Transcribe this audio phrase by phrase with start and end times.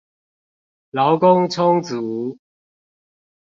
[0.93, 2.39] 勞工充足